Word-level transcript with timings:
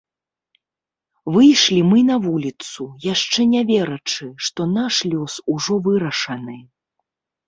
Выйшлі 1.33 1.75
мы 1.91 1.99
на 2.07 2.15
вуліцу, 2.23 2.87
яшчэ 3.13 3.45
не 3.51 3.61
верачы, 3.71 4.27
што 4.47 4.67
наш 4.79 4.95
лёс 5.13 5.33
ужо 5.57 5.77
вырашаны! 5.89 6.57